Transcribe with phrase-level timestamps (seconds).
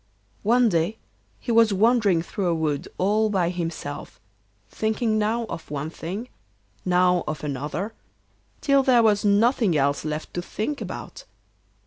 [0.41, 0.97] One day
[1.39, 4.19] he was wandering through a wood all by himself,
[4.67, 6.29] thinking now of one thing,
[6.83, 7.93] now of another,
[8.61, 11.25] till there was nothing else left to think about.